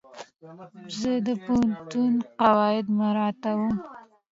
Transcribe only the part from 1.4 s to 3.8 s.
پوهنتون قواعد مراعتوم.